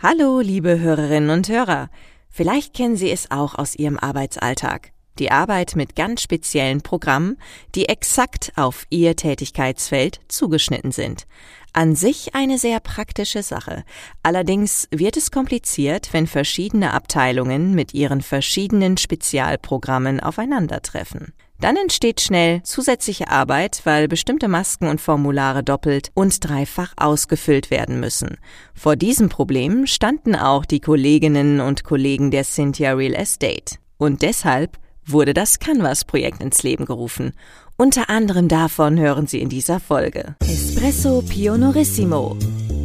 [0.00, 1.90] Hallo, liebe Hörerinnen und Hörer.
[2.30, 4.92] Vielleicht kennen Sie es auch aus Ihrem Arbeitsalltag.
[5.18, 7.36] Die Arbeit mit ganz speziellen Programmen,
[7.74, 11.26] die exakt auf Ihr Tätigkeitsfeld zugeschnitten sind.
[11.72, 13.82] An sich eine sehr praktische Sache.
[14.22, 21.32] Allerdings wird es kompliziert, wenn verschiedene Abteilungen mit ihren verschiedenen Spezialprogrammen aufeinandertreffen.
[21.60, 27.98] Dann entsteht schnell zusätzliche Arbeit, weil bestimmte Masken und Formulare doppelt und dreifach ausgefüllt werden
[27.98, 28.36] müssen.
[28.74, 33.76] Vor diesem Problem standen auch die Kolleginnen und Kollegen der Cynthia Real Estate.
[33.96, 37.32] Und deshalb wurde das Canvas-Projekt ins Leben gerufen.
[37.76, 40.36] Unter anderem davon hören Sie in dieser Folge.
[40.40, 42.36] Espresso Pionorissimo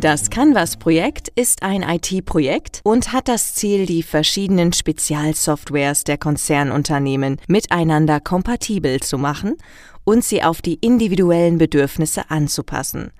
[0.00, 8.20] Das Canvas-Projekt ist ein IT-Projekt und hat das Ziel, die verschiedenen Spezialsoftwares der Konzernunternehmen miteinander
[8.20, 9.56] kompatibel zu machen
[10.04, 13.10] und sie auf die individuellen Bedürfnisse anzupassen.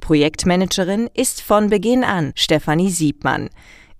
[0.00, 3.50] Projektmanagerin ist von Beginn an Stefanie Siebmann.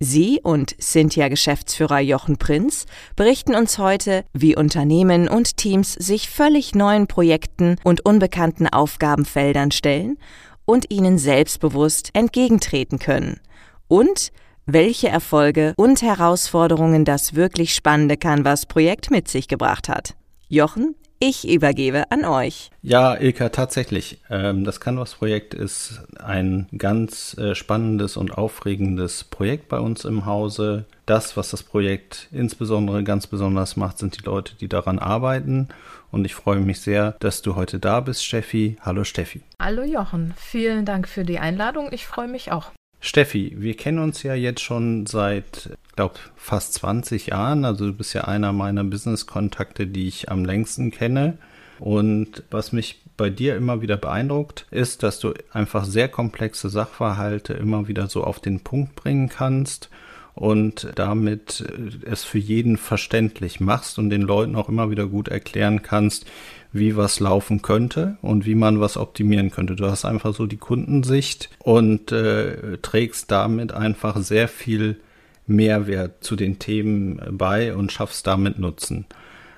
[0.00, 7.06] Sie und Cynthia-Geschäftsführer Jochen Prinz berichten uns heute, wie Unternehmen und Teams sich völlig neuen
[7.06, 10.16] Projekten und unbekannten Aufgabenfeldern stellen
[10.65, 13.41] und ihnen selbstbewusst entgegentreten können
[13.89, 14.33] und
[14.67, 20.15] welche Erfolge und Herausforderungen das wirklich spannende Canvas-Projekt mit sich gebracht hat.
[20.48, 22.71] Jochen, ich übergebe an euch.
[22.83, 24.19] Ja, Ilka, tatsächlich.
[24.31, 30.84] Ähm, das Canvas-Projekt ist ein ganz äh, spannendes und aufregendes Projekt bei uns im Hause.
[31.06, 35.69] Das, was das Projekt insbesondere ganz besonders macht, sind die Leute, die daran arbeiten
[36.15, 38.77] und ich freue mich sehr, dass du heute da bist, Steffi.
[38.81, 39.43] Hallo Steffi.
[39.61, 41.88] Hallo Jochen, vielen Dank für die Einladung.
[41.91, 42.71] Ich freue mich auch.
[43.00, 47.65] Steffi, wir kennen uns ja jetzt schon seit, glaube fast 20 Jahren.
[47.65, 51.37] Also du bist ja einer meiner Business-Kontakte, die ich am längsten kenne.
[51.81, 57.55] Und was mich bei dir immer wieder beeindruckt, ist, dass du einfach sehr komplexe Sachverhalte
[57.55, 59.91] immer wieder so auf den Punkt bringen kannst
[60.34, 65.28] und damit äh, es für jeden verständlich machst und den Leuten auch immer wieder gut
[65.28, 66.27] erklären kannst,
[66.72, 69.77] wie was laufen könnte und wie man was optimieren könnte.
[69.77, 74.99] Du hast einfach so die Kundensicht und äh, trägst damit einfach sehr viel
[75.47, 79.06] Mehrwert zu den Themen bei und schaffst damit Nutzen.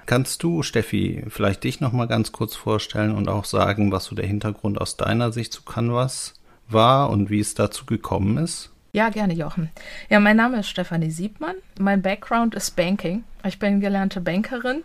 [0.04, 4.14] Kannst du, Steffi, vielleicht dich noch mal ganz kurz vorstellen und auch sagen, was so
[4.14, 6.34] der Hintergrund aus deiner Sicht zu Canvas
[6.68, 8.72] war und wie es dazu gekommen ist?
[8.96, 9.68] Ja, gerne, Jochen.
[10.08, 11.56] Ja, mein Name ist Stefanie Siebmann.
[11.78, 13.24] Mein Background ist Banking.
[13.44, 14.84] Ich bin gelernte Bankerin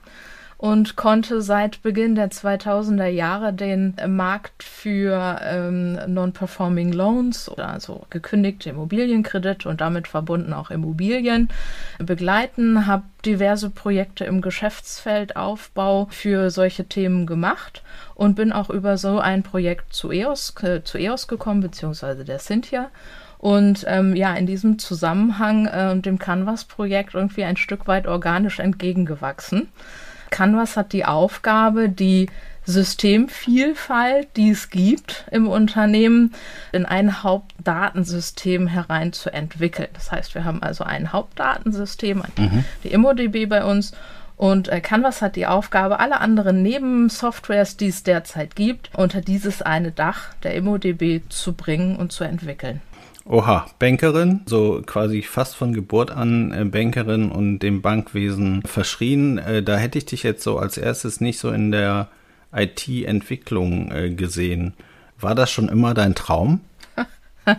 [0.57, 8.71] und konnte seit Beginn der 2000er Jahre den Markt für ähm, Non-Performing Loans, also gekündigte
[8.71, 11.47] Immobilienkredite und damit verbunden auch Immobilien,
[11.97, 17.81] begleiten, habe diverse Projekte im Geschäftsfeld Aufbau für solche Themen gemacht
[18.15, 22.39] und bin auch über so ein Projekt zu EOS, äh, zu EOS gekommen, beziehungsweise der
[22.39, 22.89] Cynthia
[23.41, 29.69] und ähm, ja, in diesem Zusammenhang äh, dem Canvas-Projekt irgendwie ein Stück weit organisch entgegengewachsen.
[30.29, 32.29] Canvas hat die Aufgabe, die
[32.65, 36.35] Systemvielfalt, die es gibt im Unternehmen,
[36.71, 39.89] in ein Hauptdatensystem hereinzuentwickeln.
[39.93, 42.63] Das heißt, wir haben also ein Hauptdatensystem, mhm.
[42.83, 43.93] die ImmoDB bei uns
[44.37, 49.63] und äh, Canvas hat die Aufgabe, alle anderen Nebensoftwares, die es derzeit gibt, unter dieses
[49.63, 52.81] eine Dach der ImmoDB zu bringen und zu entwickeln.
[53.31, 59.37] Oha, Bankerin, so quasi fast von Geburt an äh, Bankerin und dem Bankwesen verschrien.
[59.37, 62.09] Äh, da hätte ich dich jetzt so als erstes nicht so in der
[62.53, 64.73] IT-Entwicklung äh, gesehen.
[65.17, 66.59] War das schon immer dein Traum?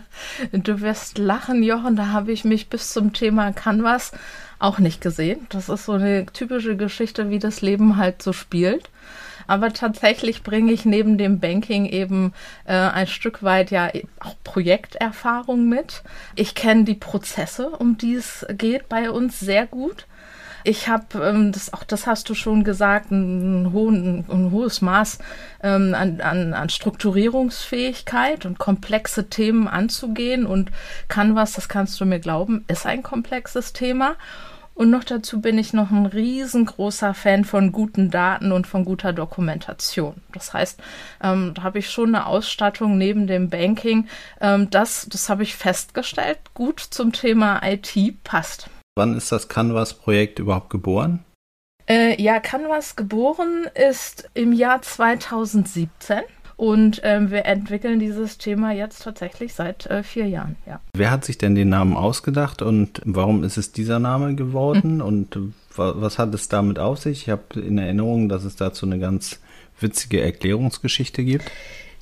[0.51, 4.11] Du wirst lachen, Jochen, da habe ich mich bis zum Thema Canvas
[4.59, 5.47] auch nicht gesehen.
[5.49, 8.91] Das ist so eine typische Geschichte, wie das Leben halt so spielt.
[9.47, 12.33] Aber tatsächlich bringe ich neben dem Banking eben
[12.65, 16.03] äh, ein Stück weit ja auch Projekterfahrung mit.
[16.35, 20.07] Ich kenne die Prozesse, um die es geht bei uns sehr gut.
[20.65, 25.19] Ich habe, ähm, das, auch das hast du schon gesagt, ein, hohen, ein hohes Maß
[25.61, 30.45] ähm, an, an, an Strukturierungsfähigkeit und komplexe Themen anzugehen.
[30.45, 30.71] Und
[31.09, 34.15] Canvas, das kannst du mir glauben, ist ein komplexes Thema.
[34.75, 39.13] Und noch dazu bin ich noch ein riesengroßer Fan von guten Daten und von guter
[39.13, 40.15] Dokumentation.
[40.31, 40.81] Das heißt,
[41.21, 44.07] ähm, da habe ich schon eine Ausstattung neben dem Banking,
[44.41, 48.69] ähm, das, das habe ich festgestellt, gut zum Thema IT passt.
[48.95, 51.23] Wann ist das Canvas-Projekt überhaupt geboren?
[51.87, 56.21] Äh, ja, Canvas geboren ist im Jahr 2017
[56.55, 60.55] und ähm, wir entwickeln dieses Thema jetzt tatsächlich seit äh, vier Jahren.
[60.65, 60.79] Ja.
[60.93, 65.01] Wer hat sich denn den Namen ausgedacht und warum ist es dieser Name geworden mhm.
[65.01, 65.39] und
[65.75, 67.23] was hat es damit auf sich?
[67.23, 69.39] Ich habe in Erinnerung, dass es dazu eine ganz
[69.79, 71.49] witzige Erklärungsgeschichte gibt.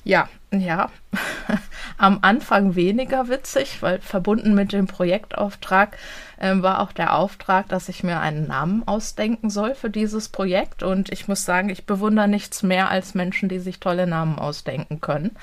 [0.04, 0.90] Ja, ja.
[1.98, 5.96] Am Anfang weniger witzig, weil verbunden mit dem Projektauftrag
[6.38, 10.82] äh, war auch der Auftrag, dass ich mir einen Namen ausdenken soll für dieses Projekt.
[10.82, 15.00] Und ich muss sagen, ich bewundere nichts mehr als Menschen, die sich tolle Namen ausdenken
[15.00, 15.36] können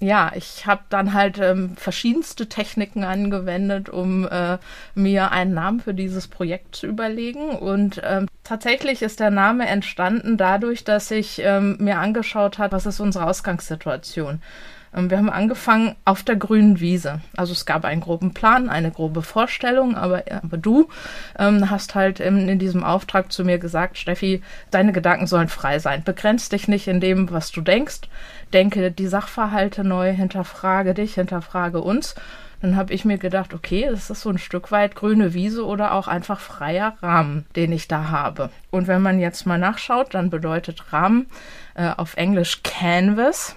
[0.00, 4.58] ja, ich habe dann halt ähm, verschiedenste Techniken angewendet, um äh,
[4.94, 7.50] mir einen Namen für dieses Projekt zu überlegen.
[7.50, 12.86] Und ähm, tatsächlich ist der Name entstanden dadurch, dass ich ähm, mir angeschaut habe, was
[12.86, 14.40] ist unsere Ausgangssituation.
[14.94, 17.20] Ähm, wir haben angefangen auf der grünen Wiese.
[17.36, 20.88] Also es gab einen groben Plan, eine grobe Vorstellung, aber, aber du
[21.38, 25.78] ähm, hast halt in, in, diesem Auftrag zu mir gesagt, Steffi, deine Gedanken sollen frei
[25.78, 26.02] sein.
[26.04, 28.02] Begrenz dich nicht in dem, was du denkst.
[28.52, 32.14] Denke die Sachverhalte neu, hinterfrage dich, hinterfrage uns.
[32.66, 35.92] Dann habe ich mir gedacht, okay, das ist so ein Stück weit grüne Wiese oder
[35.92, 38.50] auch einfach freier Rahmen, den ich da habe.
[38.72, 41.28] Und wenn man jetzt mal nachschaut, dann bedeutet Rahmen
[41.76, 43.54] äh, auf Englisch Canvas.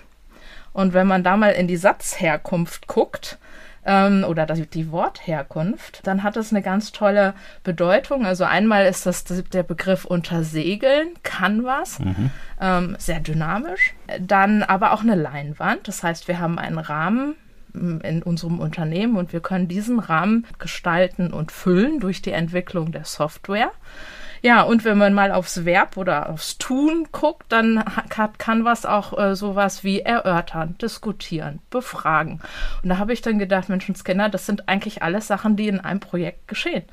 [0.73, 3.39] Und wenn man da mal in die Satzherkunft guckt,
[3.83, 7.33] ähm, oder die, Wortherkunft, dann hat es eine ganz tolle
[7.63, 8.27] Bedeutung.
[8.27, 12.29] Also einmal ist das der Begriff unter Segeln, Canvas, mhm.
[12.61, 13.95] ähm, sehr dynamisch.
[14.19, 15.87] Dann aber auch eine Leinwand.
[15.87, 17.33] Das heißt, wir haben einen Rahmen
[17.73, 23.05] in unserem Unternehmen und wir können diesen Rahmen gestalten und füllen durch die Entwicklung der
[23.05, 23.71] Software.
[24.41, 29.17] Ja, und wenn man mal aufs Verb oder aufs Tun guckt, dann hat Canvas auch
[29.17, 32.39] äh, sowas wie erörtern, diskutieren, befragen.
[32.81, 35.99] Und da habe ich dann gedacht, Menschenskinder, das sind eigentlich alles Sachen, die in einem
[35.99, 36.83] Projekt geschehen.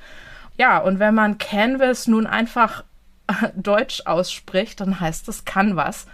[0.59, 2.83] Ja, und wenn man Canvas nun einfach
[3.55, 6.07] Deutsch ausspricht, dann heißt es Canvas.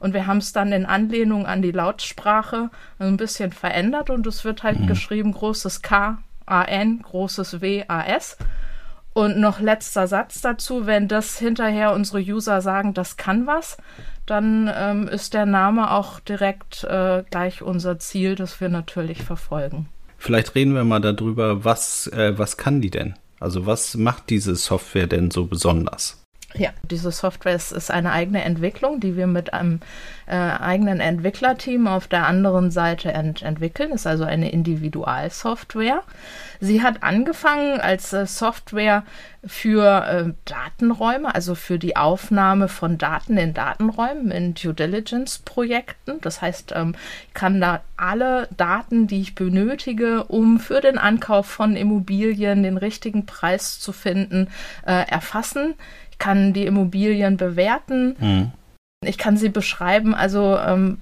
[0.00, 4.44] Und wir haben es dann in Anlehnung an die Lautsprache ein bisschen verändert und es
[4.44, 4.86] wird halt mhm.
[4.86, 8.36] geschrieben großes K, A, N, großes W, A, S.
[9.12, 13.76] Und noch letzter Satz dazu, wenn das hinterher unsere User sagen, das kann was,
[14.26, 19.88] dann ähm, ist der Name auch direkt äh, gleich unser Ziel, das wir natürlich verfolgen.
[20.18, 23.14] Vielleicht reden wir mal darüber, was, äh, was kann die denn?
[23.40, 26.24] Also was macht diese Software denn so besonders?
[26.58, 29.78] Ja, diese Software ist, ist, eine eigene Entwicklung, die wir mit einem
[30.26, 33.92] äh, eigenen Entwicklerteam auf der anderen Seite ent entwickeln.
[33.92, 36.02] Ist also eine Individualsoftware.
[36.58, 39.04] Sie hat angefangen als äh, Software
[39.46, 46.20] für äh, Datenräume, also für die Aufnahme von Daten in Datenräumen, in Due Diligence-Projekten.
[46.22, 46.96] Das heißt, ähm,
[47.28, 52.78] ich kann da alle Daten, die ich benötige, um für den Ankauf von Immobilien den
[52.78, 54.48] richtigen Preis zu finden,
[54.84, 55.74] äh, erfassen
[56.18, 58.16] kann die Immobilien bewerten.
[58.18, 58.52] Mhm.
[59.04, 60.14] Ich kann sie beschreiben.
[60.14, 60.98] Also ähm,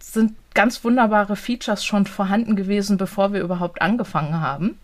[0.00, 4.78] sind ganz wunderbare Features schon vorhanden gewesen, bevor wir überhaupt angefangen haben.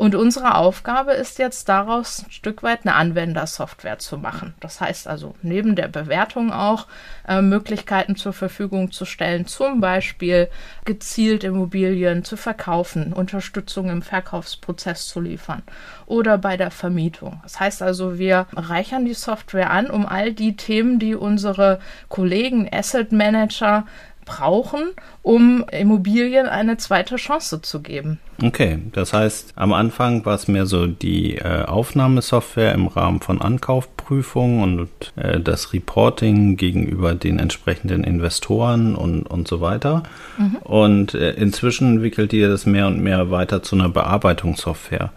[0.00, 4.54] Und unsere Aufgabe ist jetzt daraus ein Stück weit eine Anwendersoftware zu machen.
[4.58, 6.86] Das heißt also neben der Bewertung auch
[7.28, 10.48] äh, Möglichkeiten zur Verfügung zu stellen, zum Beispiel
[10.86, 15.62] gezielt Immobilien zu verkaufen, Unterstützung im Verkaufsprozess zu liefern
[16.06, 17.38] oder bei der Vermietung.
[17.42, 21.78] Das heißt also, wir reichern die Software an, um all die Themen, die unsere
[22.08, 23.84] Kollegen Asset Manager
[24.24, 24.90] brauchen,
[25.22, 28.18] um Immobilien eine zweite Chance zu geben.
[28.42, 33.40] Okay, das heißt, am Anfang war es mehr so die äh, Aufnahmesoftware im Rahmen von
[33.40, 40.04] Ankaufprüfungen und äh, das Reporting gegenüber den entsprechenden Investoren und, und so weiter.
[40.38, 40.56] Mhm.
[40.62, 45.12] Und äh, inzwischen entwickelt ihr das mehr und mehr weiter zu einer Bearbeitungssoftware.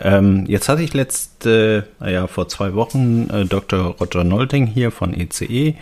[0.00, 3.96] Ähm, jetzt hatte ich letzte, naja, vor zwei Wochen äh, Dr.
[3.98, 5.74] Roger Nolting hier von ECE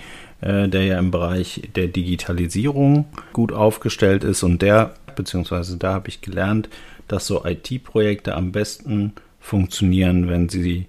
[0.45, 6.09] äh, der ja im Bereich der Digitalisierung gut aufgestellt ist und der, beziehungsweise da habe
[6.09, 6.69] ich gelernt,
[7.09, 10.87] dass so IT-Projekte am besten funktionieren, wenn sie,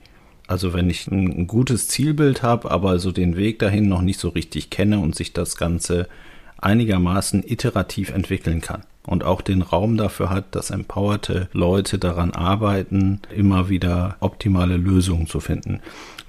[0.47, 4.19] also wenn ich ein, ein gutes Zielbild habe, aber so den Weg dahin noch nicht
[4.19, 6.09] so richtig kenne und sich das Ganze
[6.57, 13.21] einigermaßen iterativ entwickeln kann und auch den Raum dafür hat, dass empowerte Leute daran arbeiten,
[13.33, 15.79] immer wieder optimale Lösungen zu finden.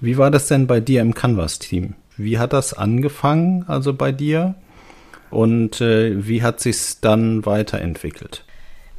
[0.01, 1.95] Wie war das denn bei dir im Canvas-Team?
[2.17, 4.55] Wie hat das angefangen, also bei dir?
[5.31, 8.45] Und äh, wie hat sich's dann weiterentwickelt?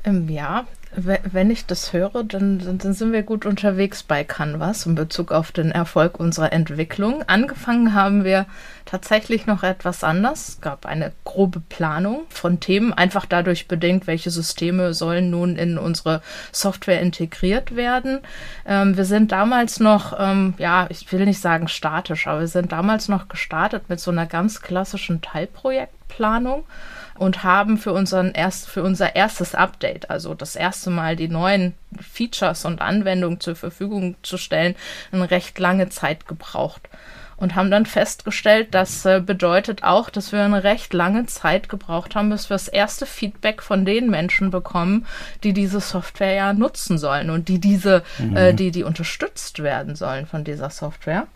[0.03, 4.95] Ähm, ja, Wenn ich das höre, dann, dann, sind wir gut unterwegs bei Canvas in
[4.95, 7.23] Bezug auf den Erfolg unserer Entwicklung.
[7.27, 8.45] Angefangen haben wir
[8.85, 10.47] tatsächlich noch etwas anders.
[10.47, 15.77] Es gab eine grobe Planung von Themen, einfach dadurch bedingt, welche Systeme sollen nun in
[15.77, 18.19] unsere Software integriert werden.
[18.65, 22.71] Ähm, wir sind damals noch, ähm, ja, ich will nicht sagen statisch, aber wir sind
[22.71, 26.63] damals noch gestartet mit so einer ganz klassischen Teilprojektplanung
[27.17, 31.73] und haben für, unseren erst, für unser erstes Update, also das erste Mal die neuen
[31.99, 34.75] Features und Anwendungen zur Verfügung zu stellen,
[35.11, 36.89] eine recht lange Zeit gebraucht.
[37.39, 42.15] Und haben dann festgestellt, das äh, bedeutet auch, dass wir eine recht lange Zeit gebraucht
[42.15, 45.05] haben, bis wir das erste Feedback von den Menschen bekommen,
[45.43, 48.35] die diese Software ja nutzen sollen und die diese, mhm.
[48.35, 51.27] äh, die, die unterstützt werden sollen von dieser Software.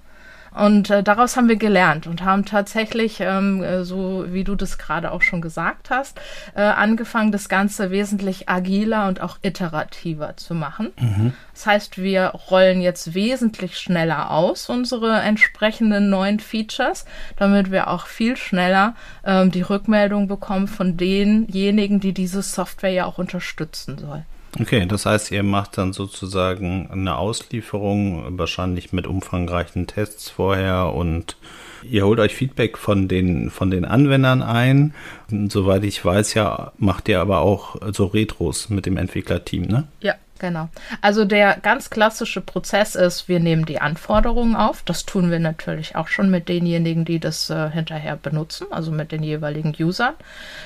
[0.54, 4.78] Und äh, daraus haben wir gelernt und haben tatsächlich, ähm, äh, so wie du das
[4.78, 6.20] gerade auch schon gesagt hast,
[6.56, 10.92] äh, angefangen, das Ganze wesentlich agiler und auch iterativer zu machen.
[11.00, 11.34] Mhm.
[11.54, 17.06] Das heißt, wir rollen jetzt wesentlich schneller aus unsere entsprechenden neuen Features,
[17.38, 23.06] damit wir auch viel schneller ähm, die Rückmeldung bekommen von denjenigen, die diese Software ja
[23.06, 24.26] auch unterstützen soll.
[24.60, 31.38] Okay, das heißt, ihr macht dann sozusagen eine Auslieferung, wahrscheinlich mit umfangreichen Tests vorher und
[31.84, 34.94] ihr holt euch Feedback von den, von den Anwendern ein.
[35.30, 39.88] Soweit ich weiß, ja, macht ihr aber auch so Retros mit dem Entwicklerteam, ne?
[40.02, 40.70] Ja, Genau.
[41.02, 44.82] Also der ganz klassische Prozess ist, wir nehmen die Anforderungen auf.
[44.82, 49.12] Das tun wir natürlich auch schon mit denjenigen, die das äh, hinterher benutzen, also mit
[49.12, 50.16] den jeweiligen Usern.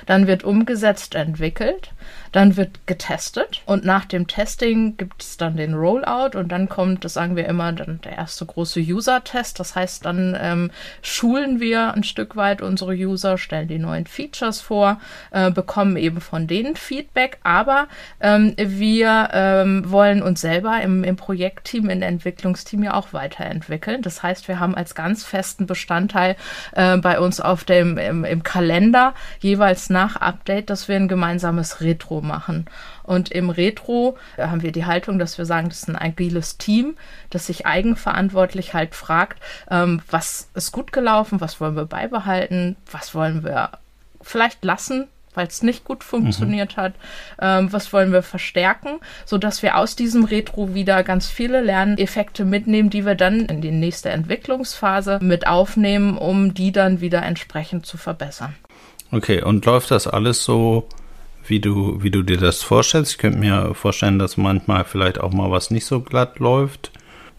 [0.06, 1.92] Dann wird umgesetzt, entwickelt.
[2.32, 7.06] Dann wird getestet und nach dem Testing gibt es dann den Rollout und dann kommt,
[7.06, 9.60] das sagen wir immer, dann der erste große User-Test.
[9.60, 14.60] Das heißt, dann ähm, schulen wir ein Stück weit unsere User, stellen die neuen Features
[14.60, 15.00] vor,
[15.32, 17.88] äh, bekommen eben von denen Feedback, aber
[18.20, 19.30] ähm, wir
[19.66, 24.02] ähm, wollen uns selber im, im Projektteam, im Entwicklungsteam ja auch weiterentwickeln.
[24.02, 26.36] Das heißt, wir haben als ganz festen Bestandteil
[26.74, 31.82] äh, bei uns auf dem im, im Kalender jeweils nach Update, dass wir ein gemeinsames
[31.82, 32.66] Retro machen.
[33.04, 36.96] Und im Retro haben wir die Haltung, dass wir sagen, das ist ein agiles Team,
[37.30, 43.14] das sich eigenverantwortlich halt fragt, ähm, was ist gut gelaufen, was wollen wir beibehalten, was
[43.14, 43.72] wollen wir
[44.22, 46.82] vielleicht lassen, weil es nicht gut funktioniert mhm.
[46.82, 46.94] hat,
[47.40, 52.46] ähm, was wollen wir verstärken, so dass wir aus diesem Retro wieder ganz viele Lerneffekte
[52.46, 57.86] mitnehmen, die wir dann in die nächste Entwicklungsphase mit aufnehmen, um die dann wieder entsprechend
[57.86, 58.56] zu verbessern.
[59.12, 60.88] Okay, und läuft das alles so
[61.48, 63.14] wie du, wie du dir das vorstellst.
[63.14, 66.92] Ich könnte mir vorstellen, dass manchmal vielleicht auch mal was nicht so glatt läuft.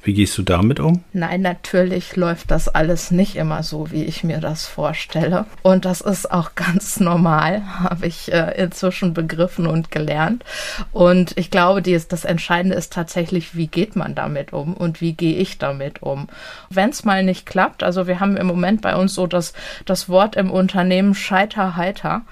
[0.06, 1.02] Wie gehst du damit um?
[1.12, 5.46] Nein, natürlich läuft das alles nicht immer so, wie ich mir das vorstelle.
[5.62, 10.44] Und das ist auch ganz normal, habe ich äh, inzwischen begriffen und gelernt.
[10.92, 15.00] Und ich glaube, die ist, das Entscheidende ist tatsächlich, wie geht man damit um und
[15.00, 16.28] wie gehe ich damit um.
[16.70, 19.54] Wenn es mal nicht klappt, also wir haben im Moment bei uns so das,
[19.86, 22.22] das Wort im Unternehmen Scheiter-Heiter.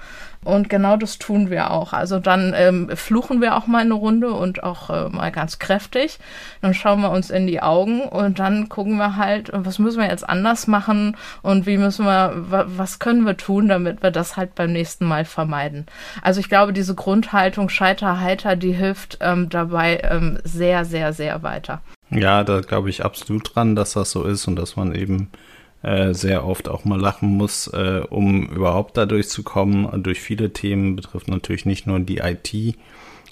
[0.45, 1.91] Und genau das tun wir auch.
[1.91, 6.19] Also dann ähm, fluchen wir auch mal eine Runde und auch äh, mal ganz kräftig.
[6.61, 10.07] Dann schauen wir uns in die Augen und dann gucken wir halt, was müssen wir
[10.07, 14.55] jetzt anders machen und wie müssen wir, was können wir tun, damit wir das halt
[14.55, 15.87] beim nächsten Mal vermeiden.
[16.21, 21.43] Also ich glaube, diese Grundhaltung Scheiter heiter, die hilft ähm, dabei ähm, sehr, sehr, sehr
[21.43, 21.81] weiter.
[22.11, 25.29] Ja, da glaube ich absolut dran, dass das so ist und dass man eben
[25.85, 30.01] äh, sehr oft auch mal lachen muss, äh, um überhaupt da durchzukommen.
[30.01, 32.75] Durch viele Themen betrifft natürlich nicht nur die IT.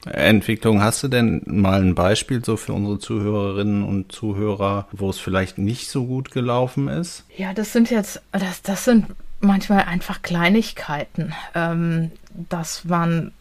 [0.05, 0.81] Entwicklung.
[0.81, 5.57] Hast du denn mal ein Beispiel so für unsere Zuhörerinnen und Zuhörer, wo es vielleicht
[5.57, 7.23] nicht so gut gelaufen ist?
[7.37, 9.05] Ja, das sind jetzt, das, das sind
[9.39, 11.33] manchmal einfach Kleinigkeiten.
[11.55, 12.11] Ähm,
[12.49, 13.31] das waren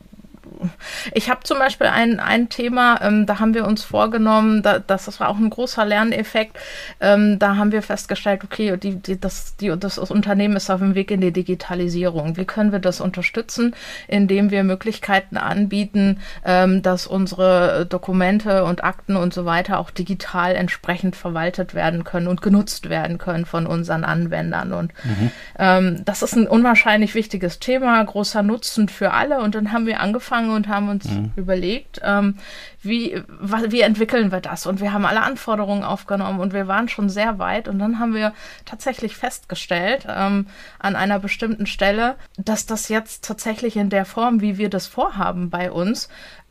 [1.14, 5.20] ich habe zum Beispiel ein, ein Thema, ähm, da haben wir uns vorgenommen, da, das
[5.20, 6.58] war auch ein großer Lerneffekt.
[7.00, 10.94] Ähm, da haben wir festgestellt, okay, die, die, das, die, das Unternehmen ist auf dem
[10.94, 12.36] Weg in die Digitalisierung.
[12.36, 13.74] Wie können wir das unterstützen,
[14.08, 20.54] indem wir Möglichkeiten anbieten, ähm, dass unsere Dokumente und Akten und so weiter auch digital
[20.54, 24.72] entsprechend verwaltet werden können und genutzt werden können von unseren Anwendern.
[24.72, 25.30] Und mhm.
[25.58, 29.40] ähm, das ist ein unwahrscheinlich wichtiges Thema, großer Nutzen für alle.
[29.40, 31.32] Und dann haben wir angefangen, und haben uns mhm.
[31.36, 32.36] überlegt, ähm,
[32.82, 33.22] wie,
[33.68, 34.66] wie entwickeln wir das?
[34.66, 37.68] Und wir haben alle Anforderungen aufgenommen und wir waren schon sehr weit.
[37.68, 38.32] Und dann haben wir
[38.64, 40.46] tatsächlich festgestellt, ähm,
[40.78, 45.50] an einer bestimmten Stelle, dass das jetzt tatsächlich in der Form, wie wir das vorhaben
[45.50, 46.08] bei uns,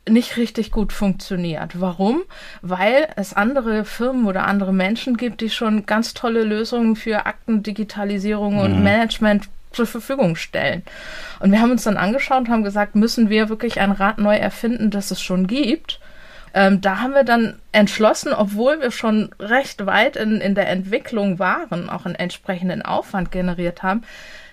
[0.08, 1.80] nicht richtig gut funktioniert.
[1.80, 2.22] Warum?
[2.60, 8.54] Weil es andere Firmen oder andere Menschen gibt, die schon ganz tolle Lösungen für Aktendigitalisierung
[8.54, 8.60] mhm.
[8.60, 10.82] und Management zur Verfügung stellen.
[11.40, 14.36] Und wir haben uns dann angeschaut und haben gesagt, müssen wir wirklich ein Rad neu
[14.36, 16.00] erfinden, das es schon gibt?
[16.54, 21.38] Ähm, da haben wir dann entschlossen, obwohl wir schon recht weit in, in der Entwicklung
[21.38, 24.02] waren, auch einen entsprechenden Aufwand generiert haben,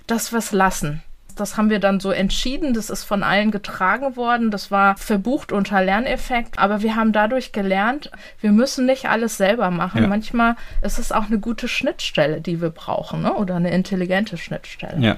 [0.07, 1.03] dass wir es lassen.
[1.39, 2.73] Das haben wir dann so entschieden.
[2.73, 4.51] Das ist von allen getragen worden.
[4.51, 6.59] Das war verbucht unter Lerneffekt.
[6.59, 10.03] Aber wir haben dadurch gelernt, wir müssen nicht alles selber machen.
[10.03, 10.07] Ja.
[10.07, 13.33] Manchmal ist es auch eine gute Schnittstelle, die wir brauchen, ne?
[13.33, 14.99] oder eine intelligente Schnittstelle.
[14.99, 15.17] Ja.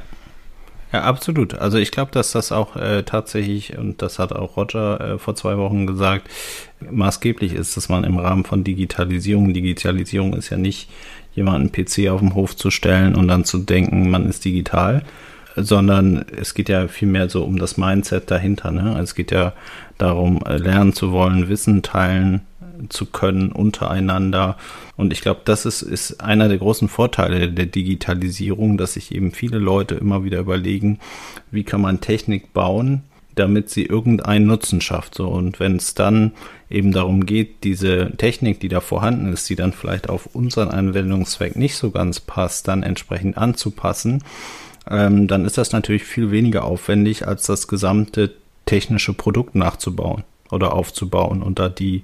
[0.91, 1.53] Ja, absolut.
[1.53, 5.35] Also ich glaube, dass das auch äh, tatsächlich, und das hat auch Roger äh, vor
[5.35, 6.29] zwei Wochen gesagt,
[6.81, 10.89] maßgeblich ist, dass man im Rahmen von Digitalisierung, Digitalisierung ist ja nicht
[11.33, 15.03] jemanden PC auf dem Hof zu stellen und dann zu denken, man ist digital,
[15.55, 18.71] sondern es geht ja vielmehr so um das Mindset dahinter.
[18.71, 18.83] Ne?
[18.91, 19.53] Also es geht ja
[19.97, 22.41] darum, äh, lernen zu wollen, Wissen teilen
[22.89, 24.57] zu können untereinander.
[24.97, 29.31] Und ich glaube, das ist, ist einer der großen Vorteile der Digitalisierung, dass sich eben
[29.31, 30.99] viele Leute immer wieder überlegen,
[31.51, 33.03] wie kann man Technik bauen,
[33.35, 35.15] damit sie irgendeinen Nutzen schafft.
[35.15, 36.33] So, und wenn es dann
[36.69, 41.55] eben darum geht, diese Technik, die da vorhanden ist, die dann vielleicht auf unseren Anwendungszweck
[41.55, 44.23] nicht so ganz passt, dann entsprechend anzupassen,
[44.89, 48.31] ähm, dann ist das natürlich viel weniger aufwendig, als das gesamte
[48.65, 52.03] technische Produkt nachzubauen oder aufzubauen und da die,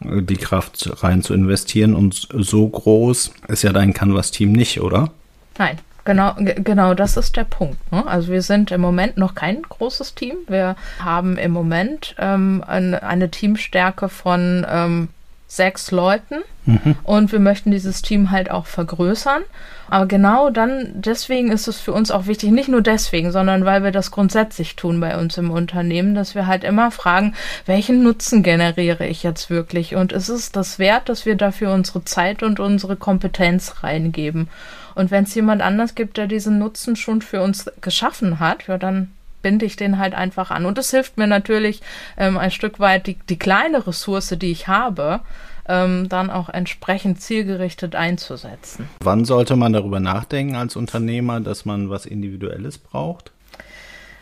[0.00, 1.94] die Kraft rein zu investieren.
[1.94, 5.10] Und so groß ist ja dein Canvas-Team nicht, oder?
[5.58, 5.78] Nein.
[6.06, 7.90] Genau, genau, das ist der Punkt.
[7.90, 8.06] Ne?
[8.06, 10.36] Also wir sind im Moment noch kein großes Team.
[10.46, 15.08] Wir haben im Moment ähm, eine, eine, Teamstärke von ähm,
[15.48, 16.96] sechs Leuten mhm.
[17.04, 19.42] und wir möchten dieses Team halt auch vergrößern.
[19.88, 23.84] Aber genau dann, deswegen ist es für uns auch wichtig, nicht nur deswegen, sondern weil
[23.84, 27.34] wir das grundsätzlich tun bei uns im Unternehmen, dass wir halt immer fragen,
[27.66, 32.04] welchen Nutzen generiere ich jetzt wirklich und ist es das wert, dass wir dafür unsere
[32.04, 34.48] Zeit und unsere Kompetenz reingeben?
[34.96, 38.78] Und wenn es jemand anders gibt, der diesen Nutzen schon für uns geschaffen hat, ja,
[38.78, 39.12] dann
[39.46, 40.66] binde ich den halt einfach an.
[40.66, 41.80] Und es hilft mir natürlich
[42.16, 45.20] ähm, ein Stück weit die, die kleine Ressource, die ich habe,
[45.68, 48.88] ähm, dann auch entsprechend zielgerichtet einzusetzen.
[48.98, 53.30] Wann sollte man darüber nachdenken als Unternehmer, dass man was Individuelles braucht?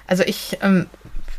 [0.06, 0.88] Also ich, ähm,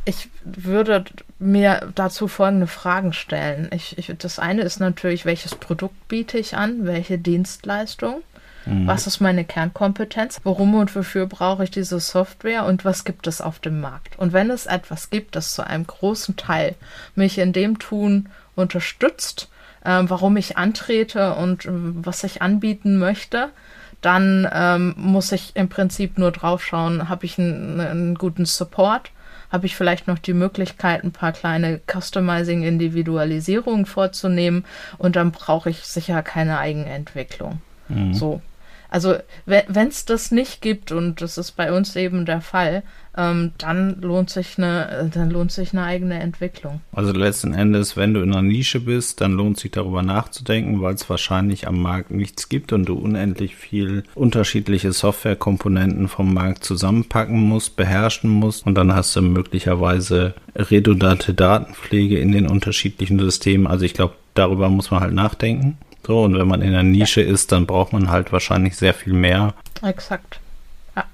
[0.03, 1.05] ich würde
[1.37, 3.69] mir dazu folgende Fragen stellen.
[3.71, 8.23] Ich, ich, das eine ist natürlich, welches Produkt biete ich an, welche Dienstleistung?
[8.65, 8.87] Mhm.
[8.87, 10.41] Was ist meine Kernkompetenz?
[10.43, 14.17] Worum und wofür brauche ich diese Software und was gibt es auf dem Markt?
[14.17, 16.75] Und wenn es etwas gibt, das zu einem großen Teil
[17.15, 19.49] mich in dem Tun unterstützt,
[19.83, 23.49] äh, warum ich antrete und äh, was ich anbieten möchte,
[24.01, 29.11] dann ähm, muss ich im Prinzip nur drauf schauen, habe ich einen, einen guten Support,
[29.51, 34.65] habe ich vielleicht noch die Möglichkeit, ein paar kleine Customizing-Individualisierungen vorzunehmen
[34.97, 37.61] und dann brauche ich sicher keine Eigenentwicklung.
[37.87, 38.13] Mhm.
[38.13, 38.41] So,
[38.89, 42.83] also wenn es das nicht gibt und das ist bei uns eben der Fall,
[43.17, 46.81] ähm, dann lohnt sich eine, dann lohnt sich eine eigene Entwicklung.
[46.91, 50.95] Also letzten Endes, wenn du in einer Nische bist, dann lohnt sich darüber nachzudenken, weil
[50.95, 57.39] es wahrscheinlich am Markt nichts gibt und du unendlich viel unterschiedliche Softwarekomponenten vom Markt zusammenpacken
[57.39, 63.67] musst, beherrschen musst und dann hast du möglicherweise redundante Datenpflege in den unterschiedlichen Systemen.
[63.67, 65.77] Also ich glaube, darüber muss man halt nachdenken.
[66.05, 67.31] So, und wenn man in der Nische ja.
[67.31, 69.55] ist, dann braucht man halt wahrscheinlich sehr viel mehr.
[69.81, 70.39] Exakt.
[70.95, 71.05] Ja.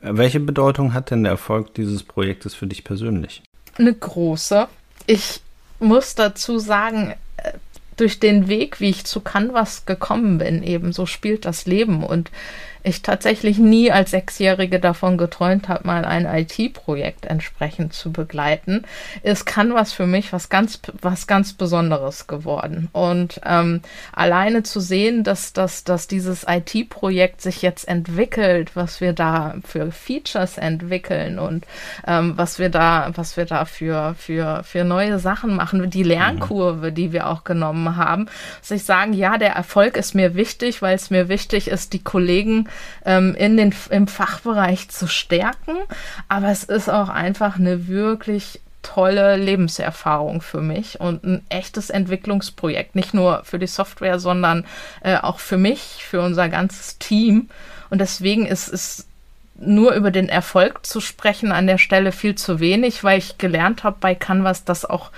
[0.00, 3.42] Welche Bedeutung hat denn der Erfolg dieses Projektes für dich persönlich?
[3.78, 4.66] Eine große.
[5.06, 5.40] Ich
[5.78, 7.52] muss dazu sagen, äh,
[7.96, 12.30] durch den Weg, wie ich zu Canvas gekommen bin, eben so spielt das Leben und
[12.82, 18.84] ich tatsächlich nie als Sechsjährige davon geträumt habe, mal ein IT-Projekt entsprechend zu begleiten,
[19.22, 22.88] ist Canvas für mich was ganz, was ganz Besonderes geworden.
[22.92, 29.12] Und ähm, alleine zu sehen, dass, dass, dass dieses IT-Projekt sich jetzt entwickelt, was wir
[29.12, 31.66] da für Features entwickeln und
[32.06, 36.92] ähm, was wir da, was wir da für, für, für neue Sachen machen, die Lernkurve,
[36.92, 38.26] die wir auch genommen haben,
[38.60, 42.02] dass ich sagen, ja, der Erfolg ist mir wichtig, weil es mir wichtig ist, die
[42.02, 42.68] Kollegen
[43.04, 45.76] ähm, in den, im Fachbereich zu stärken.
[46.28, 52.94] Aber es ist auch einfach eine wirklich tolle Lebenserfahrung für mich und ein echtes Entwicklungsprojekt.
[52.94, 54.64] Nicht nur für die Software, sondern
[55.02, 57.50] äh, auch für mich, für unser ganzes Team.
[57.90, 59.06] Und deswegen ist es
[59.56, 63.84] nur über den Erfolg zu sprechen an der Stelle viel zu wenig, weil ich gelernt
[63.84, 65.10] habe bei Canvas, dass auch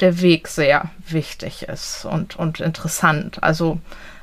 [0.00, 3.42] der Weg sehr wichtig ist und, und interessant.
[3.42, 3.80] Also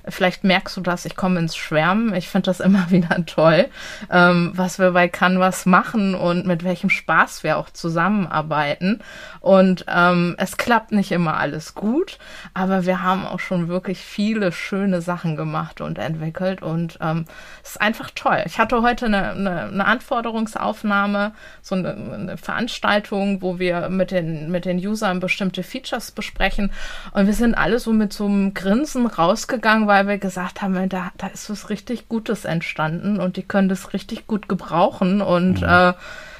[0.08, 2.14] Vielleicht merkst du das, ich komme ins Schwärmen.
[2.14, 3.68] Ich finde das immer wieder toll,
[4.12, 9.00] ähm, was wir bei Canvas machen und mit welchem Spaß wir auch zusammenarbeiten.
[9.40, 12.18] Und ähm, es klappt nicht immer alles gut,
[12.54, 17.26] aber wir haben auch schon wirklich viele schöne Sachen gemacht und entwickelt und ähm,
[17.64, 18.44] es ist einfach toll.
[18.46, 24.52] Ich hatte heute eine, eine, eine Anforderungsaufnahme, so eine, eine Veranstaltung, wo wir mit den,
[24.52, 26.72] mit den Usern bestimmte Features besprechen
[27.12, 31.12] und wir sind alle so mit so einem Grinsen rausgegangen, weil wir gesagt haben, da,
[31.18, 35.68] da ist was richtig Gutes entstanden und die können das richtig gut gebrauchen und mhm.
[35.68, 35.94] äh,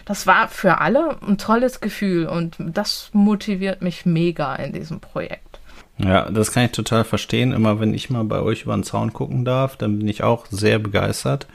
[0.06, 5.60] das war für alle ein tolles Gefühl und das motiviert mich mega in diesem Projekt.
[5.98, 7.54] Ja, das kann ich total verstehen.
[7.54, 10.46] Immer wenn ich mal bei euch über den Zaun gucken darf, dann bin ich auch
[10.50, 11.48] sehr begeistert.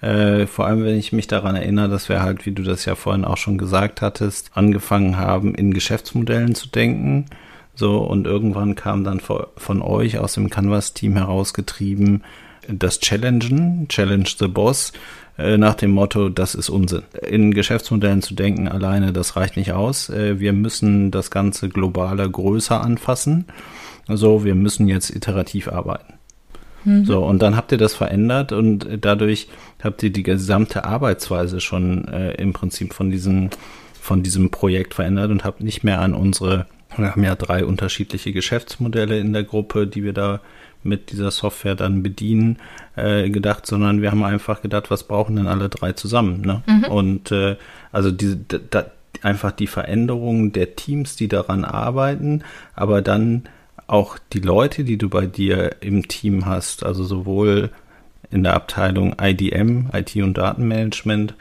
[0.00, 2.94] Äh, vor allem, wenn ich mich daran erinnere, dass wir halt, wie du das ja
[2.94, 7.26] vorhin auch schon gesagt hattest, angefangen haben, in Geschäftsmodellen zu denken.
[7.78, 12.24] So, und irgendwann kam dann von euch aus dem Canvas-Team herausgetrieben
[12.66, 14.92] das Challengen, Challenge the Boss,
[15.38, 17.02] äh, nach dem Motto, das ist Unsinn.
[17.22, 20.10] In Geschäftsmodellen zu denken alleine, das reicht nicht aus.
[20.10, 23.44] Äh, wir müssen das Ganze globaler, größer anfassen.
[24.08, 26.14] Also wir müssen jetzt iterativ arbeiten.
[26.84, 27.04] Mhm.
[27.04, 29.46] So, und dann habt ihr das verändert und dadurch
[29.84, 33.50] habt ihr die gesamte Arbeitsweise schon äh, im Prinzip von diesem,
[34.00, 38.32] von diesem Projekt verändert und habt nicht mehr an unsere, wir haben ja drei unterschiedliche
[38.32, 40.40] Geschäftsmodelle in der Gruppe, die wir da
[40.82, 42.58] mit dieser Software dann bedienen,
[42.96, 46.40] äh, gedacht, sondern wir haben einfach gedacht, was brauchen denn alle drei zusammen?
[46.40, 46.62] Ne?
[46.66, 46.84] Mhm.
[46.84, 47.56] Und äh,
[47.92, 48.86] also diese, da,
[49.22, 52.42] einfach die Veränderung der Teams, die daran arbeiten,
[52.74, 53.44] aber dann
[53.86, 57.70] auch die Leute, die du bei dir im Team hast, also sowohl
[58.30, 61.34] in der Abteilung IDM, IT und Datenmanagement,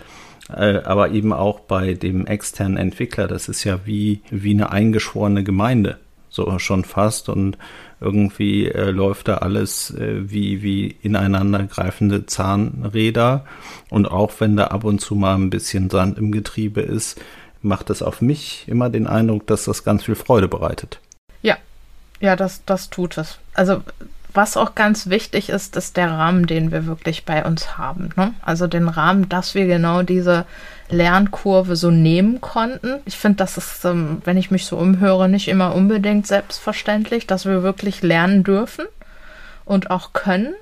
[0.54, 3.28] äh, aber eben auch bei dem externen Entwickler.
[3.28, 5.98] Das ist ja wie, wie eine eingeschworene Gemeinde,
[6.30, 7.30] so schon fast.
[7.30, 7.58] Und
[8.00, 13.46] irgendwie äh, läuft da alles äh, wie, wie ineinandergreifende Zahnräder.
[13.90, 17.20] Und auch wenn da ab und zu mal ein bisschen Sand im Getriebe ist,
[17.62, 21.00] macht es auf mich immer den Eindruck, dass das ganz viel Freude bereitet.
[21.42, 21.58] Ja,
[22.20, 23.40] ja, das, das tut es.
[23.54, 23.82] Also
[24.38, 28.12] was auch ganz wichtig ist, ist der Rahmen, den wir wirklich bei uns haben.
[28.16, 28.36] Ne?
[28.44, 30.46] Also den Rahmen, dass wir genau diese
[30.90, 33.00] Lernkurve so nehmen konnten.
[33.06, 37.46] Ich finde, das ist, ähm, wenn ich mich so umhöre, nicht immer unbedingt selbstverständlich, dass
[37.46, 38.86] wir wirklich lernen dürfen
[39.66, 40.54] und auch können.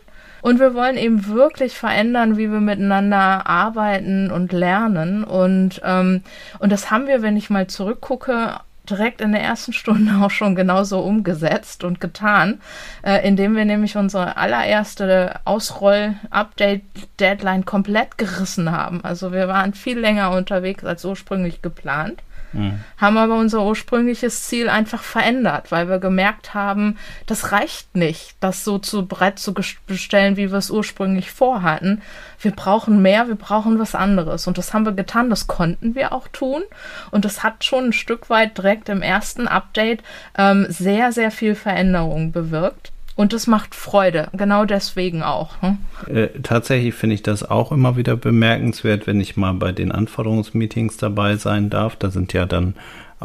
[0.42, 5.26] Und wir wollen eben wirklich verändern, wie wir miteinander arbeiten und lernen.
[5.26, 6.22] Und, ähm,
[6.60, 8.54] und das haben wir, wenn ich mal zurückgucke,
[8.90, 12.60] direkt in der ersten Stunde auch schon genauso umgesetzt und getan,
[13.04, 19.04] äh, indem wir nämlich unsere allererste Ausroll-Update-Deadline komplett gerissen haben.
[19.04, 22.24] Also wir waren viel länger unterwegs als ursprünglich geplant.
[22.56, 22.80] Mhm.
[22.98, 28.64] Haben aber unser ursprüngliches Ziel einfach verändert, weil wir gemerkt haben, das reicht nicht, das
[28.64, 29.54] so zu breit zu
[29.86, 32.02] bestellen, wie wir es ursprünglich vorhatten.
[32.40, 34.48] Wir brauchen mehr, wir brauchen was anderes.
[34.48, 36.64] Und das haben wir getan, das konnten wir auch tun.
[37.12, 40.02] Und das hat schon ein Stück weit direkt im ersten Update
[40.38, 42.92] ähm, sehr, sehr viel Veränderung bewirkt.
[43.16, 45.62] Und es macht Freude, genau deswegen auch.
[45.62, 45.78] Hm?
[46.14, 50.98] Äh, tatsächlich finde ich das auch immer wieder bemerkenswert, wenn ich mal bei den Anforderungsmeetings
[50.98, 51.96] dabei sein darf.
[51.96, 52.76] Da sind ja dann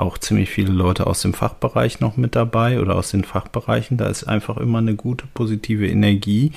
[0.01, 3.97] auch ziemlich viele Leute aus dem Fachbereich noch mit dabei oder aus den Fachbereichen.
[3.97, 6.53] Da ist einfach immer eine gute positive Energie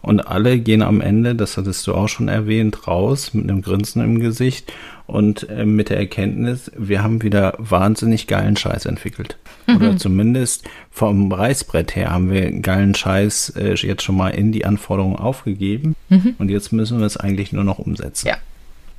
[0.00, 4.02] und alle gehen am Ende, das hattest du auch schon erwähnt, raus mit einem Grinsen
[4.02, 4.72] im Gesicht
[5.06, 9.38] und äh, mit der Erkenntnis, wir haben wieder wahnsinnig geilen Scheiß entwickelt.
[9.66, 9.76] Mhm.
[9.76, 14.64] Oder zumindest vom Reißbrett her haben wir geilen Scheiß äh, jetzt schon mal in die
[14.64, 16.34] Anforderungen aufgegeben mhm.
[16.38, 18.28] und jetzt müssen wir es eigentlich nur noch umsetzen.
[18.28, 18.36] Ja.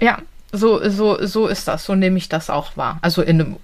[0.02, 0.20] Ja,
[0.52, 2.98] so, so, so ist das, so nehme ich das auch wahr.
[3.02, 3.58] Also in einem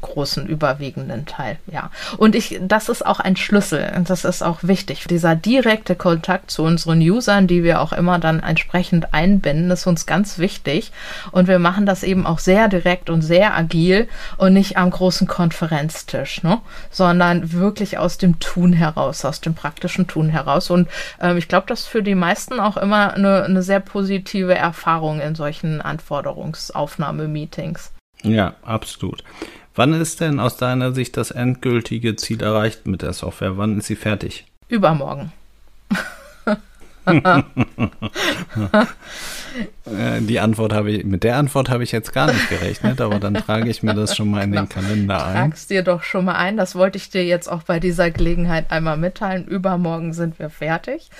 [0.00, 1.90] großen, überwiegenden Teil, ja.
[2.16, 3.92] Und ich, das ist auch ein Schlüssel.
[3.94, 5.04] Und das ist auch wichtig.
[5.08, 10.06] Dieser direkte Kontakt zu unseren Usern, die wir auch immer dann entsprechend einbinden, ist uns
[10.06, 10.92] ganz wichtig.
[11.30, 15.26] Und wir machen das eben auch sehr direkt und sehr agil und nicht am großen
[15.26, 16.58] Konferenztisch, ne?
[16.90, 20.70] Sondern wirklich aus dem Tun heraus, aus dem praktischen Tun heraus.
[20.70, 20.88] Und
[21.20, 25.20] ähm, ich glaube, das ist für die meisten auch immer eine, eine sehr positive Erfahrung
[25.20, 26.29] in solchen Anforderungen.
[26.30, 27.92] Anforderungsaufnahme-Meetings.
[28.22, 29.24] Ja, absolut.
[29.74, 33.56] Wann ist denn aus deiner Sicht das endgültige Ziel erreicht mit der Software?
[33.56, 34.46] Wann ist sie fertig?
[34.68, 35.32] Übermorgen.
[39.84, 43.18] Äh, die Antwort habe ich, mit der Antwort habe ich jetzt gar nicht gerechnet, aber
[43.18, 45.50] dann trage ich mir das schon mal in den Kalender ein.
[45.50, 46.56] Tragst dir doch schon mal ein.
[46.56, 49.48] Das wollte ich dir jetzt auch bei dieser Gelegenheit einmal mitteilen.
[49.48, 51.10] Übermorgen sind wir fertig.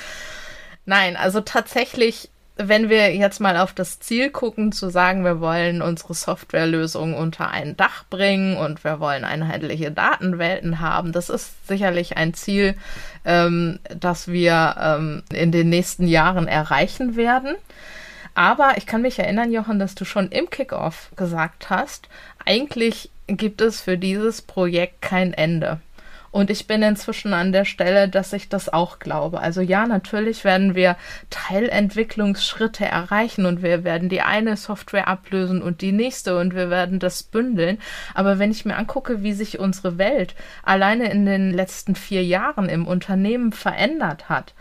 [0.87, 2.31] Nein, also tatsächlich
[2.63, 7.51] wenn wir jetzt mal auf das Ziel gucken, zu sagen, wir wollen unsere Softwarelösung unter
[7.51, 12.75] ein Dach bringen und wir wollen einheitliche Datenwelten haben, das ist sicherlich ein Ziel,
[13.25, 17.57] ähm, das wir ähm, in den nächsten Jahren erreichen werden.
[18.35, 22.09] Aber ich kann mich erinnern, Jochen, dass du schon im Kickoff gesagt hast,
[22.45, 25.81] eigentlich gibt es für dieses Projekt kein Ende.
[26.33, 29.41] Und ich bin inzwischen an der Stelle, dass ich das auch glaube.
[29.41, 30.97] Also ja, natürlich werden wir
[31.29, 37.01] Teilentwicklungsschritte erreichen und wir werden die eine Software ablösen und die nächste und wir werden
[37.01, 37.79] das bündeln.
[38.15, 42.69] Aber wenn ich mir angucke, wie sich unsere Welt alleine in den letzten vier Jahren
[42.69, 44.55] im Unternehmen verändert hat,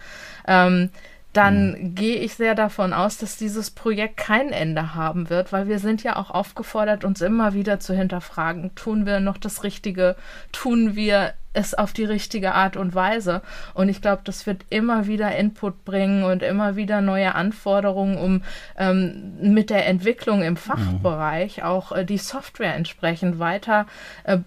[0.48, 0.90] ähm,
[1.34, 1.96] dann mhm.
[1.96, 6.02] gehe ich sehr davon aus, dass dieses Projekt kein Ende haben wird, weil wir sind
[6.04, 10.16] ja auch aufgefordert, uns immer wieder zu hinterfragen, tun wir noch das Richtige,
[10.52, 13.42] tun wir es auf die richtige Art und Weise.
[13.74, 18.42] Und ich glaube, das wird immer wieder Input bringen und immer wieder neue Anforderungen, um
[18.78, 23.86] ähm, mit der Entwicklung im Fachbereich auch äh, die Software entsprechend weiter
[24.24, 24.40] äh,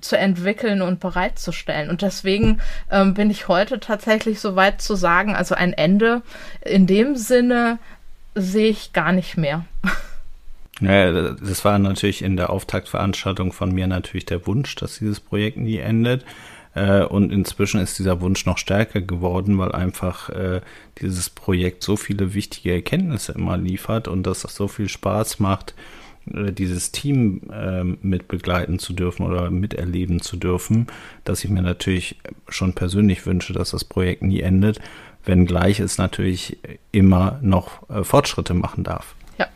[0.00, 1.90] zu entwickeln und bereitzustellen.
[1.90, 6.22] Und deswegen ähm, bin ich heute tatsächlich so weit zu sagen, also ein Ende
[6.62, 7.78] in dem Sinne
[8.34, 9.64] sehe ich gar nicht mehr.
[10.80, 15.56] Ja, das war natürlich in der Auftaktveranstaltung von mir natürlich der Wunsch, dass dieses Projekt
[15.56, 16.24] nie endet.
[16.76, 20.60] Äh, und inzwischen ist dieser Wunsch noch stärker geworden, weil einfach äh,
[21.00, 25.74] dieses Projekt so viele wichtige Erkenntnisse immer liefert und dass es so viel Spaß macht,
[26.30, 27.40] äh, dieses Team
[28.02, 30.88] mit begleiten zu dürfen oder miterleben zu dürfen,
[31.24, 32.16] dass ich mir natürlich
[32.48, 34.78] schon persönlich wünsche, dass das Projekt nie endet,
[35.24, 36.58] wenngleich es natürlich
[36.92, 39.14] immer noch Fortschritte machen darf.
[39.38, 39.46] Ja.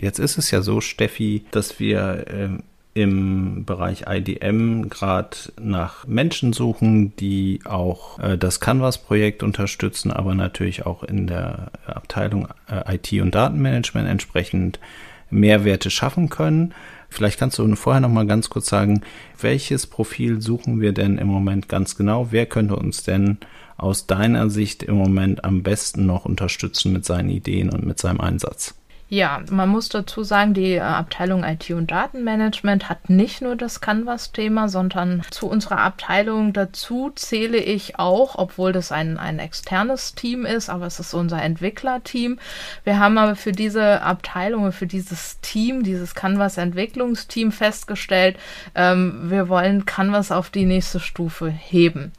[0.00, 2.60] Jetzt ist es ja so, Steffi, dass wir
[2.96, 10.86] im Bereich IDM gerade nach Menschen suchen, die auch äh, das Canvas-Projekt unterstützen, aber natürlich
[10.86, 14.80] auch in der Abteilung äh, IT und Datenmanagement entsprechend
[15.28, 16.72] Mehrwerte schaffen können.
[17.10, 19.02] Vielleicht kannst du vorher noch mal ganz kurz sagen,
[19.38, 22.28] welches Profil suchen wir denn im Moment ganz genau?
[22.30, 23.36] Wer könnte uns denn
[23.76, 28.22] aus deiner Sicht im Moment am besten noch unterstützen mit seinen Ideen und mit seinem
[28.22, 28.74] Einsatz?
[29.08, 33.80] Ja, man muss dazu sagen, die äh, Abteilung IT und Datenmanagement hat nicht nur das
[33.80, 40.44] Canvas-Thema, sondern zu unserer Abteilung dazu zähle ich auch, obwohl das ein, ein externes Team
[40.44, 42.40] ist, aber es ist unser Entwicklerteam.
[42.82, 48.36] Wir haben aber für diese Abteilung, für dieses Team, dieses Canvas-Entwicklungsteam festgestellt,
[48.74, 52.12] ähm, wir wollen Canvas auf die nächste Stufe heben.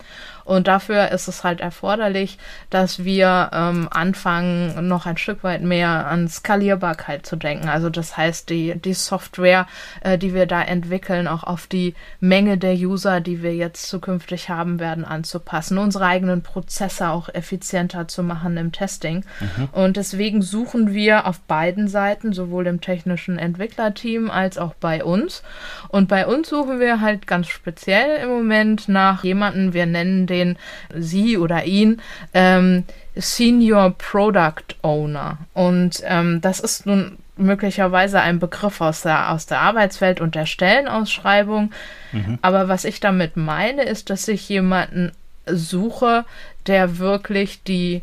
[0.48, 2.38] Und dafür ist es halt erforderlich,
[2.70, 7.68] dass wir ähm, anfangen, noch ein Stück weit mehr an Skalierbarkeit zu denken.
[7.68, 9.68] Also das heißt, die, die Software,
[10.00, 14.50] äh, die wir da entwickeln, auch auf die Menge der User, die wir jetzt zukünftig
[14.50, 19.26] haben werden, anzupassen, unsere eigenen Prozesse auch effizienter zu machen im Testing.
[19.42, 19.70] Mhm.
[19.74, 25.44] Und deswegen suchen wir auf beiden Seiten, sowohl im technischen Entwicklerteam als auch bei uns.
[25.90, 30.37] Und bei uns suchen wir halt ganz speziell im Moment nach jemanden, wir nennen den
[30.38, 30.58] den
[30.94, 32.02] sie oder ihn
[32.34, 32.84] ähm,
[33.16, 35.40] Senior Product Owner.
[35.54, 40.46] Und ähm, das ist nun möglicherweise ein Begriff aus der, aus der Arbeitswelt und der
[40.46, 41.72] Stellenausschreibung.
[42.12, 42.40] Mhm.
[42.42, 45.12] Aber was ich damit meine, ist, dass ich jemanden
[45.46, 46.26] suche,
[46.66, 48.02] der wirklich die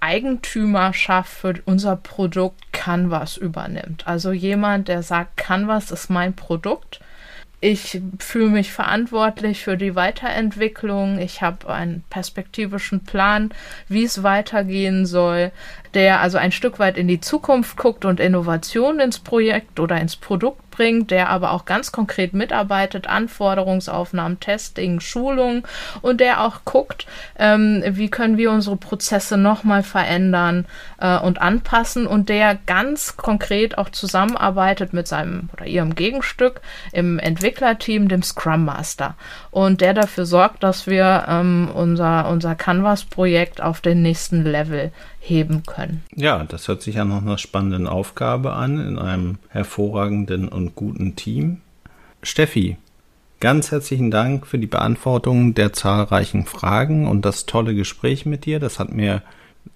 [0.00, 4.06] Eigentümerschaft für unser Produkt Canvas übernimmt.
[4.06, 7.00] Also jemand, der sagt, Canvas ist mein Produkt
[7.62, 11.20] ich fühle mich verantwortlich für die Weiterentwicklung.
[11.20, 13.50] Ich habe einen perspektivischen Plan,
[13.88, 15.52] wie es weitergehen soll,
[15.94, 20.16] der also ein Stück weit in die Zukunft guckt und Innovation ins Projekt oder ins
[20.16, 25.66] Produkt bringt, der aber auch ganz konkret mitarbeitet, Anforderungsaufnahmen, Testing, Schulung
[26.00, 27.06] und der auch guckt,
[27.38, 30.66] ähm, wie können wir unsere Prozesse nochmal verändern
[30.98, 37.20] äh, und anpassen und der ganz konkret auch zusammenarbeitet mit seinem oder ihrem Gegenstück im
[37.20, 39.14] Entwicklerteam, dem Scrum Master.
[39.50, 44.90] Und der dafür sorgt, dass wir ähm, unser, unser Canvas-Projekt auf den nächsten Level
[45.22, 46.02] heben können.
[46.14, 51.14] Ja, das hört sich ja noch einer spannenden Aufgabe an in einem hervorragenden und guten
[51.14, 51.60] Team.
[52.24, 52.76] Steffi,
[53.38, 58.58] ganz herzlichen Dank für die Beantwortung der zahlreichen Fragen und das tolle Gespräch mit dir.
[58.58, 59.22] Das hat mir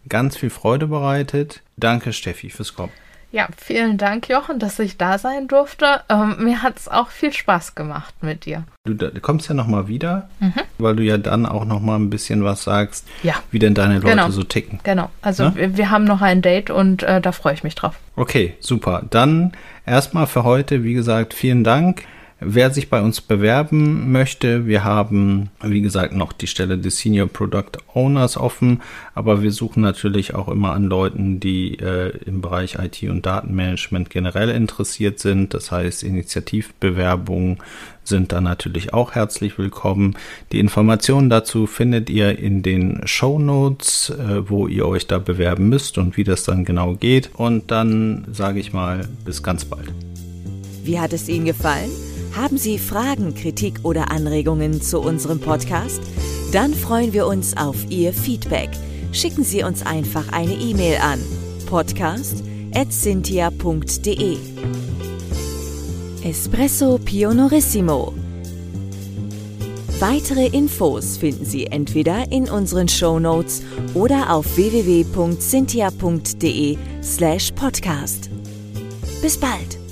[0.08, 1.62] ganz viel Freude bereitet.
[1.76, 2.92] Danke, Steffi, fürs Kommen.
[3.32, 6.00] Ja, vielen Dank, Jochen, dass ich da sein durfte.
[6.08, 8.64] Ähm, mir hat es auch viel Spaß gemacht mit dir.
[8.84, 10.54] Du, du kommst ja nochmal wieder, mhm.
[10.78, 13.34] weil du ja dann auch nochmal ein bisschen was sagst, ja.
[13.50, 14.30] wie denn deine Leute genau.
[14.30, 14.78] so ticken.
[14.84, 15.54] Genau, also ja?
[15.56, 17.96] wir, wir, haben noch ein Date und äh, da freue ich mich drauf.
[18.14, 19.02] Okay, super.
[19.10, 19.52] Dann
[19.84, 22.04] erstmal für heute, wie gesagt, vielen Dank.
[22.38, 27.28] Wer sich bei uns bewerben möchte, wir haben, wie gesagt, noch die Stelle des Senior
[27.28, 28.82] Product Owners offen,
[29.14, 34.10] aber wir suchen natürlich auch immer an Leuten, die äh, im Bereich IT und Datenmanagement
[34.10, 35.54] generell interessiert sind.
[35.54, 37.56] Das heißt, Initiativbewerbungen
[38.04, 40.14] sind da natürlich auch herzlich willkommen.
[40.52, 45.70] Die Informationen dazu findet ihr in den Show Notes, äh, wo ihr euch da bewerben
[45.70, 47.30] müsst und wie das dann genau geht.
[47.34, 49.90] Und dann sage ich mal, bis ganz bald.
[50.84, 51.90] Wie hat es Ihnen gefallen?
[52.36, 56.02] Haben Sie Fragen, Kritik oder Anregungen zu unserem Podcast?
[56.52, 58.68] Dann freuen wir uns auf Ihr Feedback.
[59.10, 61.18] Schicken Sie uns einfach eine E-Mail an
[61.64, 64.36] podcast@cynthia.de.
[66.24, 68.12] Espresso Pionorissimo.
[69.98, 73.62] Weitere Infos finden Sie entweder in unseren Show Notes
[73.94, 78.28] oder auf www.cynthia.de slash podcast.
[79.22, 79.85] Bis bald!